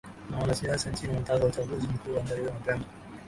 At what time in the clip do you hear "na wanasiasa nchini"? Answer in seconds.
0.29-1.13